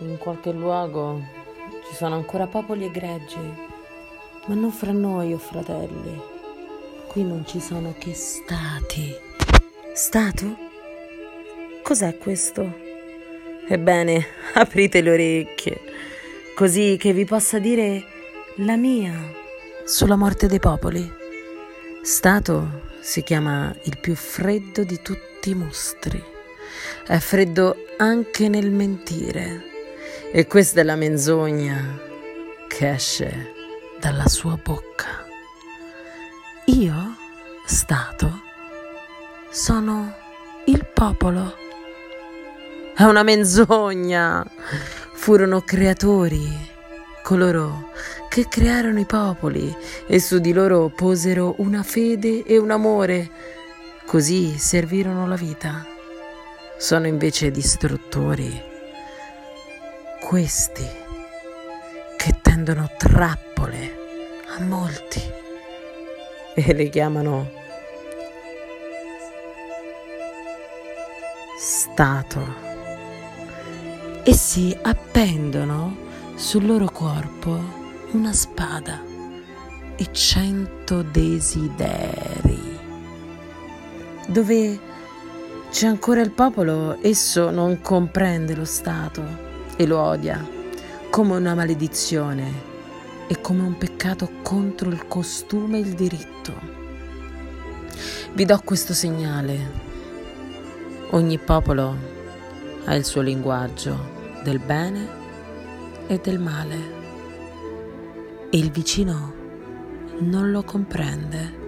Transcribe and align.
in 0.00 0.18
qualche 0.18 0.52
luogo 0.52 1.22
ci 1.88 1.94
sono 1.94 2.14
ancora 2.14 2.46
popoli 2.46 2.84
e 2.84 2.90
greggi, 2.90 3.38
ma 4.46 4.54
non 4.54 4.70
fra 4.70 4.92
noi 4.92 5.32
o 5.32 5.38
fratelli. 5.38 6.20
Qui 7.06 7.24
non 7.24 7.44
ci 7.46 7.60
sono 7.60 7.94
che 7.98 8.14
stati. 8.14 9.14
Stato? 9.92 10.56
Cos'è 11.82 12.16
questo? 12.18 12.72
Ebbene, 13.66 14.26
aprite 14.54 15.00
le 15.00 15.10
orecchie, 15.10 15.80
così 16.54 16.96
che 16.98 17.12
vi 17.12 17.24
possa 17.24 17.58
dire 17.58 18.04
la 18.56 18.76
mia 18.76 19.12
sulla 19.84 20.16
morte 20.16 20.46
dei 20.46 20.60
popoli. 20.60 21.18
Stato 22.02 22.88
si 23.00 23.22
chiama 23.22 23.74
il 23.84 23.98
più 23.98 24.14
freddo 24.14 24.84
di 24.84 25.00
tutti 25.02 25.50
i 25.50 25.54
mostri. 25.54 26.22
È 27.06 27.18
freddo 27.18 27.86
anche 27.96 28.48
nel 28.48 28.70
mentire. 28.70 29.69
E 30.32 30.46
questa 30.46 30.78
è 30.80 30.84
la 30.84 30.94
menzogna 30.94 31.98
che 32.68 32.90
esce 32.90 33.52
dalla 33.98 34.28
sua 34.28 34.56
bocca. 34.62 35.26
Io, 36.66 36.94
Stato, 37.66 38.40
sono 39.50 40.14
il 40.66 40.86
popolo. 40.94 41.56
È 42.94 43.02
una 43.02 43.24
menzogna. 43.24 44.48
Furono 45.14 45.62
creatori 45.62 46.48
coloro 47.24 47.90
che 48.28 48.46
crearono 48.48 49.00
i 49.00 49.06
popoli 49.06 49.76
e 50.06 50.20
su 50.20 50.38
di 50.38 50.52
loro 50.52 50.92
posero 50.94 51.56
una 51.58 51.82
fede 51.82 52.44
e 52.44 52.56
un 52.56 52.70
amore, 52.70 53.28
così 54.06 54.56
servirono 54.58 55.26
la 55.26 55.34
vita. 55.34 55.84
Sono 56.78 57.08
invece 57.08 57.50
distruttori 57.50 58.69
questi 60.30 60.86
che 62.16 62.38
tendono 62.40 62.88
trappole 62.96 63.96
a 64.56 64.62
molti 64.62 65.20
e 66.54 66.72
le 66.72 66.88
chiamano 66.88 67.50
Stato. 71.58 72.46
Essi 74.22 74.78
appendono 74.80 75.96
sul 76.36 76.64
loro 76.64 76.88
corpo 76.92 77.58
una 78.12 78.32
spada 78.32 79.02
e 79.96 80.12
cento 80.12 81.02
desideri. 81.02 82.78
Dove 84.28 84.78
c'è 85.72 85.88
ancora 85.88 86.20
il 86.20 86.30
popolo, 86.30 86.98
esso 87.02 87.50
non 87.50 87.80
comprende 87.80 88.54
lo 88.54 88.64
Stato 88.64 89.48
e 89.80 89.86
lo 89.86 89.98
odia 89.98 90.46
come 91.08 91.36
una 91.36 91.54
maledizione 91.54 92.52
e 93.26 93.40
come 93.40 93.62
un 93.62 93.78
peccato 93.78 94.28
contro 94.42 94.90
il 94.90 95.06
costume 95.06 95.78
e 95.78 95.80
il 95.80 95.94
diritto. 95.94 96.52
Vi 98.34 98.44
do 98.44 98.60
questo 98.62 98.92
segnale. 98.92 99.88
Ogni 101.12 101.38
popolo 101.38 101.96
ha 102.84 102.94
il 102.94 103.06
suo 103.06 103.22
linguaggio 103.22 104.42
del 104.44 104.58
bene 104.58 105.08
e 106.08 106.20
del 106.22 106.38
male 106.38 106.76
e 108.50 108.58
il 108.58 108.70
vicino 108.70 109.32
non 110.18 110.50
lo 110.50 110.62
comprende. 110.62 111.58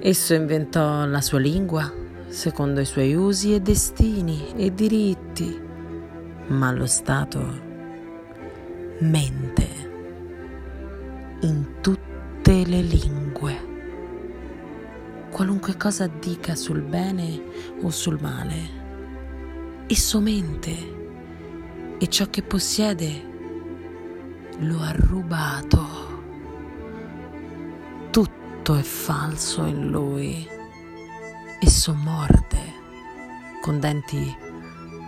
Esso 0.00 0.32
inventò 0.32 1.04
la 1.04 1.20
sua 1.20 1.40
lingua 1.40 1.92
secondo 2.28 2.80
i 2.80 2.86
suoi 2.86 3.14
usi 3.14 3.54
e 3.54 3.60
destini 3.60 4.54
e 4.56 4.72
diritti, 4.72 5.23
ma 6.48 6.70
lo 6.72 6.86
Stato 6.86 7.72
mente 9.00 9.66
in 11.40 11.80
tutte 11.80 12.64
le 12.66 12.80
lingue. 12.82 13.72
Qualunque 15.30 15.76
cosa 15.76 16.06
dica 16.06 16.54
sul 16.54 16.82
bene 16.82 17.42
o 17.82 17.90
sul 17.90 18.20
male, 18.20 19.86
esso 19.86 20.20
mente 20.20 21.96
e 21.98 22.06
ciò 22.08 22.26
che 22.30 22.42
possiede 22.42 23.32
lo 24.58 24.80
ha 24.80 24.92
rubato. 24.92 26.02
Tutto 28.10 28.76
è 28.76 28.82
falso 28.82 29.64
in 29.64 29.90
lui. 29.90 30.46
Esso 31.60 31.94
morde 31.94 32.82
con 33.60 33.80
denti 33.80 34.36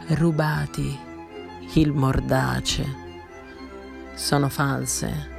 rubati 0.09 1.06
il 1.75 1.93
mordace. 1.93 3.05
Sono 4.15 4.49
false 4.49 5.35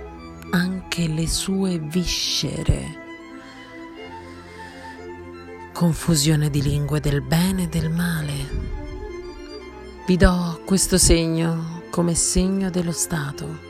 anche 0.51 1.07
le 1.07 1.27
sue 1.27 1.79
viscere. 1.79 3.05
Confusione 5.73 6.49
di 6.49 6.61
lingue 6.61 6.99
del 6.99 7.21
bene 7.21 7.63
e 7.63 7.67
del 7.67 7.89
male. 7.89 8.65
Vi 10.05 10.15
do 10.15 10.61
questo 10.65 10.97
segno 10.97 11.81
come 11.89 12.15
segno 12.15 12.69
dello 12.69 12.91
Stato 12.91 13.67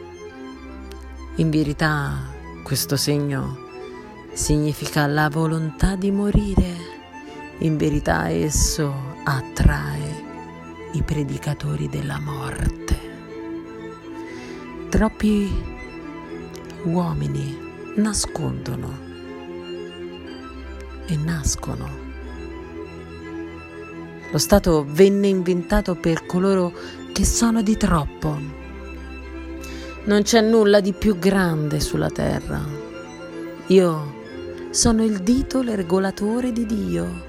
in 1.40 1.52
verità 1.52 2.34
questo 2.64 2.96
segno 2.96 3.66
significa 4.34 5.06
la 5.06 5.30
volontà 5.30 5.96
di 5.96 6.10
morire. 6.10 6.96
In 7.60 7.78
verità 7.78 8.30
esso 8.30 8.92
attrae 9.24 10.27
i 10.98 11.04
predicatori 11.04 11.88
della 11.88 12.20
morte. 12.20 13.00
Troppi 14.90 15.50
uomini 16.86 17.58
nascondono 17.96 18.98
e 21.06 21.16
nascono. 21.16 22.06
Lo 24.32 24.38
Stato 24.38 24.86
venne 24.88 25.28
inventato 25.28 25.96
per 25.96 26.26
coloro 26.26 26.74
che 27.14 27.26
sono 27.26 27.62
di 27.62 27.78
troppo 27.78 28.66
non 30.08 30.22
c'è 30.22 30.40
nulla 30.40 30.80
di 30.80 30.94
più 30.94 31.20
grande 31.20 31.82
sulla 31.82 32.10
terra. 32.10 32.64
Io 33.68 34.16
sono 34.70 35.04
il 35.04 35.20
dito 35.20 35.62
regolatore 35.62 36.54
di 36.54 36.66
Dio. 36.66 37.26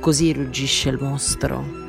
Così 0.00 0.32
ruggisce 0.32 0.88
il 0.88 0.98
mostro. 1.00 1.87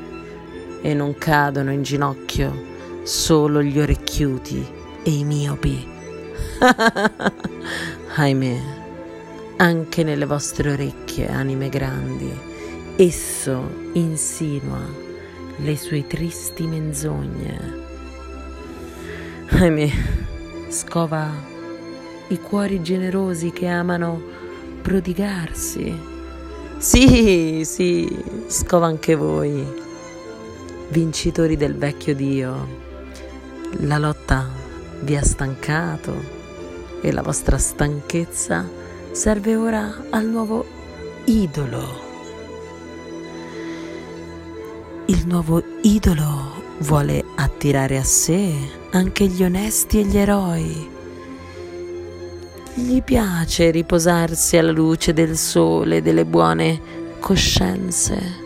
E 0.82 0.94
non 0.94 1.14
cadono 1.16 1.72
in 1.72 1.82
ginocchio 1.82 2.68
solo 3.02 3.62
gli 3.62 3.78
orecchiuti 3.78 4.66
e 5.02 5.10
i 5.10 5.24
miopi. 5.24 5.86
Ahimè, 8.16 8.60
anche 9.56 10.02
nelle 10.02 10.26
vostre 10.26 10.72
orecchie, 10.72 11.28
anime 11.28 11.68
grandi, 11.68 12.30
esso 12.96 13.90
insinua 13.92 14.80
le 15.56 15.76
sue 15.76 16.06
tristi 16.06 16.66
menzogne. 16.66 17.88
Ahimè 19.50 19.90
scova 20.68 21.28
i 22.28 22.40
cuori 22.40 22.82
generosi 22.82 23.50
che 23.50 23.66
amano 23.66 24.20
prodigarsi. 24.82 26.08
Sì, 26.78 27.62
sì, 27.64 28.24
scova 28.46 28.86
anche 28.86 29.14
voi, 29.14 29.66
vincitori 30.90 31.56
del 31.56 31.76
vecchio 31.76 32.14
Dio. 32.14 32.78
La 33.80 33.98
lotta 33.98 34.48
vi 35.00 35.16
ha 35.16 35.22
stancato 35.22 36.38
e 37.00 37.12
la 37.12 37.22
vostra 37.22 37.58
stanchezza 37.58 38.68
serve 39.12 39.56
ora 39.56 40.04
al 40.10 40.26
nuovo 40.26 40.66
idolo. 41.24 42.08
Il 45.06 45.26
nuovo 45.26 45.62
idolo 45.82 46.62
vuole 46.78 47.24
attirare 47.36 47.98
a 47.98 48.04
sé 48.04 48.52
anche 48.90 49.26
gli 49.26 49.42
onesti 49.42 50.00
e 50.00 50.04
gli 50.04 50.16
eroi. 50.16 50.90
Gli 52.74 53.02
piace 53.02 53.70
riposarsi 53.70 54.56
alla 54.56 54.70
luce 54.70 55.12
del 55.12 55.36
sole 55.36 55.96
e 55.96 56.02
delle 56.02 56.24
buone 56.24 56.80
coscienze. 57.18 58.39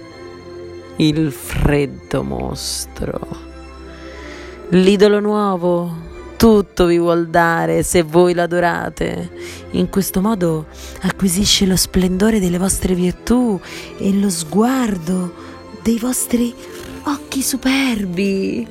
Il 0.97 1.33
freddo 1.33 2.23
mostro. 2.23 3.19
L'idolo 4.71 5.19
nuovo 5.19 6.13
tutto 6.37 6.87
vi 6.87 6.99
vuol 6.99 7.29
dare 7.29 7.83
se 7.83 8.03
voi 8.03 8.33
l'adorate. 8.33 9.31
In 9.73 9.89
questo 9.89 10.21
modo 10.21 10.67
acquisisce 11.03 11.67
lo 11.67 11.75
splendore 11.75 12.39
delle 12.39 12.59
vostre 12.59 12.95
virtù 12.95 13.61
e 13.99 14.13
lo 14.13 14.31
sguardo 14.31 15.35
dei 15.83 15.99
vostri 15.99 16.55
occhi 17.05 17.43
superbi. 17.43 18.69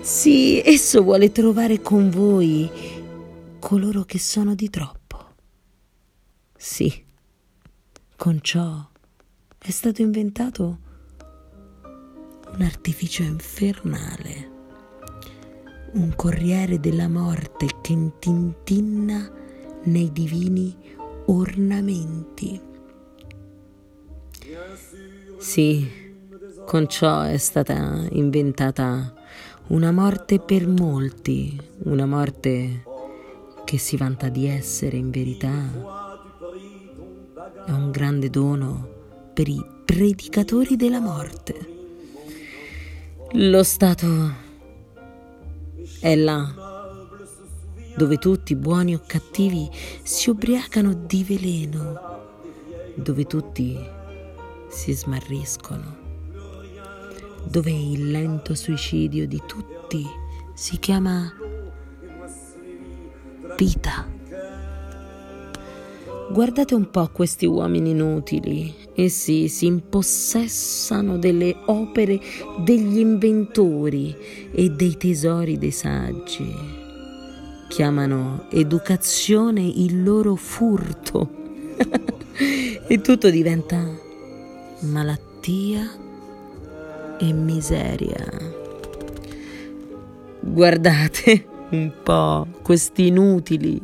Sì, 0.00 0.62
esso 0.64 1.02
vuole 1.02 1.32
trovare 1.32 1.82
con 1.82 2.08
voi 2.08 2.70
coloro 3.58 4.04
che 4.04 4.18
sono 4.18 4.54
di 4.54 4.70
troppo. 4.70 5.34
Sì, 6.56 7.04
con 8.16 8.38
ciò 8.42 8.86
è 9.58 9.70
stato 9.70 10.02
inventato 10.02 10.86
un 12.58 12.64
artificio 12.64 13.22
infernale 13.22 14.56
un 15.92 16.14
corriere 16.14 16.80
della 16.80 17.08
morte 17.08 17.66
che 17.80 18.12
tintinna 18.18 19.30
nei 19.84 20.12
divini 20.12 20.76
ornamenti. 21.26 22.60
Sì, 25.38 25.88
con 26.66 26.88
ciò 26.88 27.22
è 27.22 27.38
stata 27.38 28.06
inventata 28.10 29.14
una 29.68 29.92
morte 29.92 30.40
per 30.40 30.66
molti, 30.66 31.58
una 31.84 32.06
morte 32.06 32.84
che 33.64 33.78
si 33.78 33.96
vanta 33.96 34.28
di 34.28 34.46
essere 34.46 34.96
in 34.96 35.10
verità. 35.10 35.96
È 37.66 37.70
un 37.70 37.90
grande 37.90 38.28
dono 38.28 38.88
per 39.32 39.48
i 39.48 39.64
predicatori 39.84 40.76
della 40.76 41.00
morte. 41.00 41.77
Lo 43.32 43.62
Stato 43.62 44.06
è 46.00 46.16
là 46.16 46.50
dove 47.94 48.16
tutti, 48.16 48.56
buoni 48.56 48.94
o 48.94 49.02
cattivi, 49.04 49.68
si 50.02 50.30
ubriacano 50.30 50.94
di 50.94 51.24
veleno, 51.24 52.00
dove 52.94 53.26
tutti 53.26 53.76
si 54.68 54.92
smarriscono, 54.92 55.96
dove 57.44 57.70
il 57.70 58.10
lento 58.10 58.54
suicidio 58.54 59.26
di 59.26 59.42
tutti 59.46 60.06
si 60.54 60.78
chiama 60.78 61.30
vita. 63.58 64.06
Guardate 66.30 66.74
un 66.74 66.88
po' 66.90 67.08
questi 67.08 67.44
uomini 67.44 67.90
inutili. 67.90 68.87
Essi 69.00 69.46
si 69.46 69.66
impossessano 69.66 71.18
delle 71.18 71.54
opere 71.66 72.20
degli 72.64 72.98
inventori 72.98 74.12
e 74.50 74.70
dei 74.70 74.96
tesori 74.96 75.56
dei 75.56 75.70
saggi. 75.70 76.52
Chiamano 77.68 78.46
educazione 78.50 79.60
il 79.62 80.02
loro 80.02 80.34
furto. 80.34 81.30
e 82.88 83.00
tutto 83.00 83.30
diventa 83.30 83.88
malattia 84.80 85.88
e 87.20 87.32
miseria. 87.32 88.26
Guardate 90.40 91.46
un 91.70 91.92
po' 92.02 92.48
questi 92.62 93.06
inutili 93.06 93.80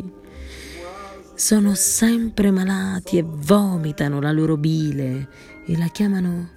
sono 1.35 1.75
sempre 1.75 2.53
malati 2.53 3.19
e 3.19 3.25
vomitano 3.27 4.21
la 4.21 4.31
loro 4.31 4.57
bile 4.57 5.29
e 5.67 5.77
la 5.77 5.89
chiamano 5.89 6.51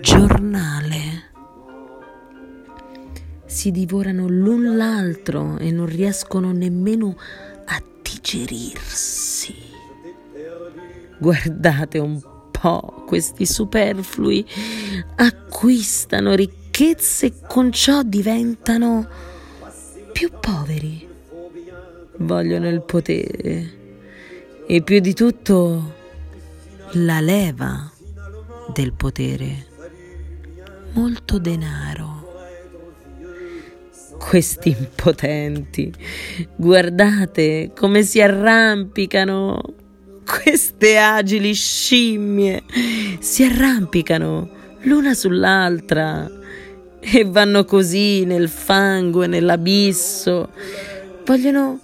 giornale. 0.00 1.24
Si 3.46 3.70
divorano 3.70 4.28
l'un 4.28 4.76
l'altro 4.76 5.56
e 5.58 5.70
non 5.70 5.86
riescono 5.86 6.52
nemmeno 6.52 7.16
a 7.64 7.82
digerirsi. 8.02 9.54
Guardate 11.18 11.98
un 11.98 12.20
po' 12.50 13.04
questi 13.06 13.46
superflui 13.46 14.46
acquistano 15.16 16.34
ricchezze 16.34 17.26
e 17.26 17.32
con 17.48 17.72
ciò 17.72 18.02
diventano 18.02 19.08
più 20.12 20.30
poveri 20.38 21.14
vogliono 22.18 22.68
il 22.68 22.82
potere 22.82 23.84
e 24.66 24.82
più 24.82 24.98
di 25.00 25.14
tutto 25.14 25.94
la 26.92 27.20
leva 27.20 27.90
del 28.72 28.92
potere, 28.92 29.66
molto 30.92 31.38
denaro. 31.38 32.14
Questi 34.18 34.70
impotenti, 34.70 35.92
guardate 36.56 37.70
come 37.76 38.02
si 38.02 38.20
arrampicano, 38.20 39.60
queste 40.24 40.96
agili 40.96 41.54
scimmie 41.54 42.64
si 43.20 43.44
arrampicano 43.44 44.50
l'una 44.80 45.14
sull'altra 45.14 46.28
e 46.98 47.24
vanno 47.24 47.64
così 47.64 48.24
nel 48.24 48.48
fango 48.48 49.22
e 49.22 49.26
nell'abisso. 49.28 50.48
Vogliono 51.24 51.80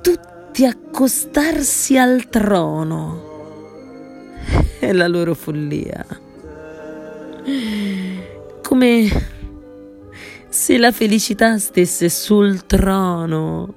tutti 0.00 0.64
accostarsi 0.64 1.96
al 1.96 2.28
trono. 2.28 3.28
È 4.78 4.92
la 4.92 5.06
loro 5.06 5.34
follia. 5.34 6.04
Come 8.62 9.08
se 10.48 10.78
la 10.78 10.92
felicità 10.92 11.58
stesse 11.58 12.08
sul 12.08 12.66
trono. 12.66 13.74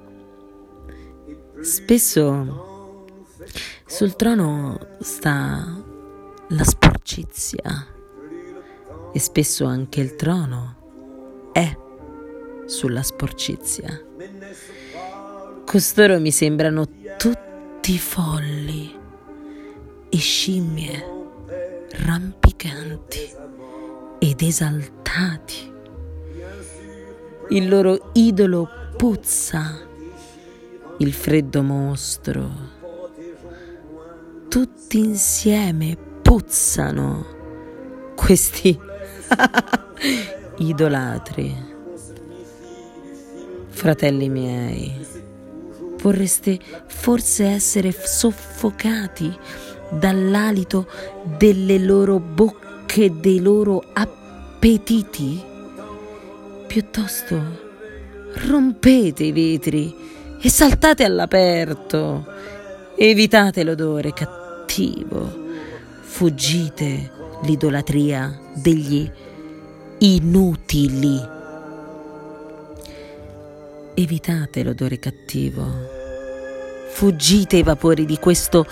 Spesso 1.62 3.06
sul 3.86 4.16
trono 4.16 4.80
sta 5.00 5.82
la 6.48 6.64
sporcizia 6.64 7.88
e 9.14 9.20
spesso 9.20 9.66
anche 9.66 10.02
il 10.02 10.16
trono 10.16 11.52
è 11.54 11.78
sulla 12.66 13.04
sporcizia. 13.04 14.02
Costoro 15.74 16.20
mi 16.20 16.30
sembrano 16.30 16.88
tutti 17.18 17.98
folli 17.98 18.96
e 20.08 20.18
scimmie 20.18 21.04
rampicanti 21.94 23.32
ed 24.20 24.40
esaltati. 24.44 25.74
Il 27.50 27.68
loro 27.68 28.12
idolo 28.14 28.70
puzza, 28.96 29.80
il 31.00 31.12
freddo 31.12 31.64
mostro. 31.64 32.52
Tutti 34.50 35.00
insieme 35.00 35.98
puzzano 36.22 38.14
questi 38.14 38.80
idolatri. 40.58 41.72
Fratelli 43.70 44.30
miei, 44.30 45.23
vorreste 46.04 46.60
forse 46.86 47.46
essere 47.46 47.94
soffocati 47.94 49.34
dall'alito 49.90 50.86
delle 51.38 51.80
loro 51.80 52.20
bocche 52.20 53.20
dei 53.22 53.40
loro 53.40 53.82
appetiti? 53.94 55.42
Piuttosto 56.68 57.62
rompete 58.48 59.24
i 59.24 59.32
vetri 59.32 59.96
e 60.42 60.50
saltate 60.50 61.06
all'aperto. 61.06 62.26
Evitate 62.98 63.64
l'odore 63.64 64.12
cattivo. 64.12 65.42
Fuggite 66.02 67.12
l'idolatria 67.44 68.40
degli 68.54 69.10
inutili. 70.00 71.33
Evitate 73.96 74.64
l'odore 74.64 74.98
cattivo. 74.98 75.66
Fuggite 76.90 77.58
i 77.58 77.64
vapori 77.64 78.06
di 78.06 78.18
questo 78.18 78.66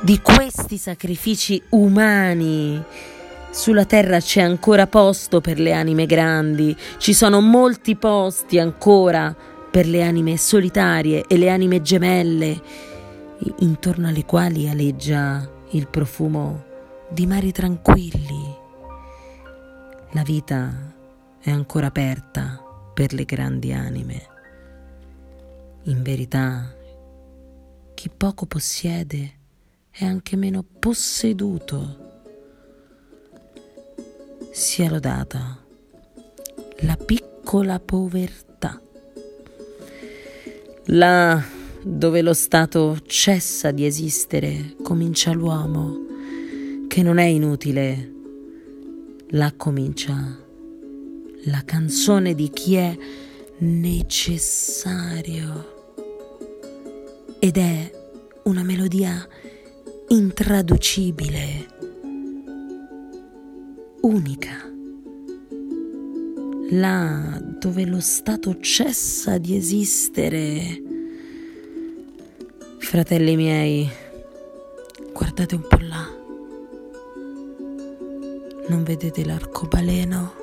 di 0.00 0.20
questi 0.20 0.78
sacrifici 0.78 1.60
umani. 1.70 2.82
Sulla 3.50 3.84
terra 3.84 4.20
c'è 4.20 4.40
ancora 4.40 4.86
posto 4.86 5.40
per 5.40 5.58
le 5.58 5.72
anime 5.72 6.06
grandi, 6.06 6.76
ci 6.98 7.12
sono 7.12 7.40
molti 7.40 7.96
posti 7.96 8.60
ancora 8.60 9.34
per 9.70 9.86
le 9.86 10.04
anime 10.04 10.36
solitarie 10.36 11.24
e 11.26 11.36
le 11.36 11.50
anime 11.50 11.82
gemelle, 11.82 12.62
intorno 13.58 14.06
alle 14.06 14.24
quali 14.24 14.68
aleggia 14.68 15.48
il 15.70 15.88
profumo 15.88 16.64
di 17.08 17.26
mari 17.26 17.50
tranquilli. 17.50 18.56
La 20.12 20.22
vita 20.22 20.94
è 21.40 21.50
ancora 21.50 21.88
aperta 21.88 22.62
per 22.94 23.12
le 23.12 23.24
grandi 23.24 23.72
anime. 23.72 24.29
In 25.84 26.02
verità, 26.02 26.74
chi 27.94 28.10
poco 28.14 28.44
possiede 28.44 29.32
è 29.90 30.04
anche 30.04 30.36
meno 30.36 30.62
posseduto. 30.62 32.08
Sia 34.52 34.90
lodata 34.90 35.58
la 36.80 36.96
piccola 36.96 37.80
povertà. 37.80 38.78
Là 40.86 41.42
dove 41.82 42.20
lo 42.20 42.34
Stato 42.34 42.98
cessa 43.06 43.70
di 43.70 43.86
esistere, 43.86 44.76
comincia 44.82 45.32
l'uomo, 45.32 45.96
che 46.88 47.02
non 47.02 47.16
è 47.16 47.24
inutile. 47.24 48.12
Là 49.30 49.50
comincia 49.56 50.36
la 51.44 51.62
canzone 51.64 52.34
di 52.34 52.50
chi 52.50 52.74
è 52.74 52.98
necessario 53.60 55.28
ed 57.38 57.56
è 57.58 57.90
una 58.44 58.62
melodia 58.62 59.26
intraducibile, 60.08 61.66
unica, 64.00 64.70
là 66.70 67.38
dove 67.58 67.84
lo 67.84 68.00
Stato 68.00 68.58
cessa 68.60 69.36
di 69.38 69.56
esistere. 69.56 70.82
Fratelli 72.78 73.36
miei, 73.36 73.88
guardate 75.12 75.54
un 75.54 75.66
po' 75.68 75.78
là. 75.80 76.08
Non 78.68 78.82
vedete 78.84 79.24
l'arcobaleno 79.24 80.39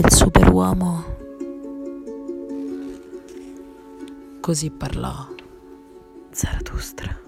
del 0.00 0.12
superuomo? 0.12 1.04
Così 4.40 4.70
parlò 4.70 5.26
Zarathustra. 6.30 7.27